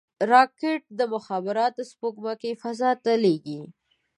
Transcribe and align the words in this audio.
راکټ 0.31 0.81
د 0.99 1.01
مخابراتو 1.13 1.81
سپوږمکۍ 1.91 2.53
فضا 2.61 2.89
ته 3.03 3.11
لیږي 3.23 3.61